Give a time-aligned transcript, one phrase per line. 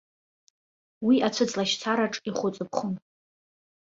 [1.05, 2.93] Уи ацәыҵлашьцараҿ ихәыҵыԥхон.